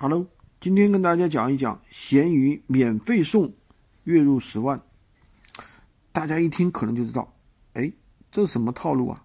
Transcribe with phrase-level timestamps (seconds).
[0.00, 0.24] Hello，
[0.60, 3.52] 今天跟大家讲一讲闲鱼免费送
[4.04, 4.80] 月入十万。
[6.12, 7.34] 大家一听可能就知道，
[7.72, 7.92] 哎，
[8.30, 9.24] 这是什么套路啊？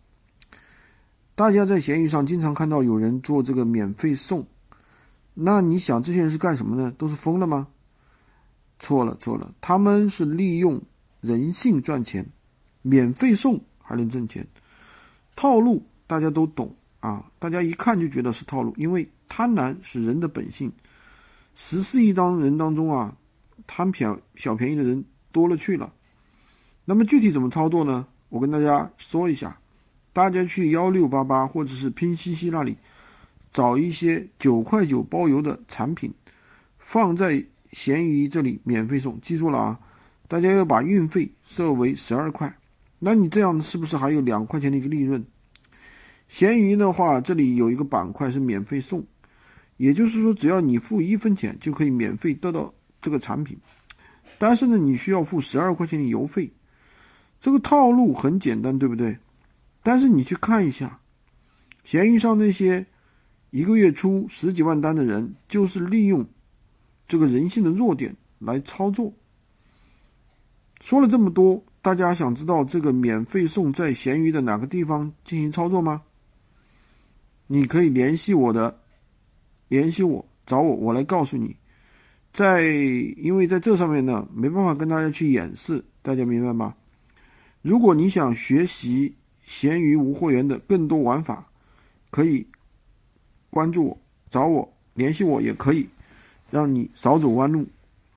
[1.36, 4.48] 大家在闲鱼上经常看到有人做这个免费送，
[5.36, 6.92] 那你想这些人是干什么呢？
[6.98, 7.68] 都是疯了吗？
[8.80, 10.82] 错了错了，他们是利用
[11.22, 12.28] 人性赚钱，
[12.82, 14.48] 免费送还能挣钱，
[15.36, 19.08] 套路大家都懂啊，大家一看就觉得是套路，因为。
[19.36, 20.72] 贪婪是人的本性，
[21.56, 23.18] 十四亿当人当中啊，
[23.66, 25.92] 贪便小便宜的人多了去了。
[26.86, 28.06] 那么具体怎么操作呢？
[28.30, 29.58] 我跟大家说一下，
[30.12, 32.78] 大家去幺六八八或者是拼夕夕那里
[33.52, 36.14] 找一些九块九包邮的产品，
[36.78, 39.20] 放在闲鱼这里免费送。
[39.20, 39.80] 记住了啊，
[40.28, 42.56] 大家要把运费设为十二块，
[43.00, 45.26] 那你这样是不是还有两块钱的一个利润？
[46.34, 49.06] 闲鱼的话，这里有一个板块是免费送。
[49.78, 53.56] 也就是说，只要你付一分钱，就可以免费得到这个产品。
[54.40, 56.52] 但是呢，你需要付十二块钱的邮费。
[57.40, 59.16] 这个套路很简单，对不对？
[59.84, 61.00] 但是你去看一下，
[61.84, 62.84] 闲鱼上那些
[63.52, 66.26] 一个月出十几万单的人，就是利用
[67.08, 69.14] 这个人性的弱点来操作。
[70.82, 76.02] 说了这么多，大家想知道这个免费送在闲鱼的哪个地方进行操作吗？
[77.54, 78.76] 你可以联系我的。
[79.68, 81.56] 联系我，找我，我来告诉你。
[82.32, 82.64] 在，
[83.16, 86.74] 因为在这上面呢，没办法跟大家去演示，大家明白吗？
[87.62, 91.48] 如果你想学习闲鱼无货源的更多玩法，
[92.10, 92.44] 可以
[93.52, 93.98] 关注我，
[94.32, 95.88] 找我，联系我也可以，
[96.50, 97.64] 让你少走弯路。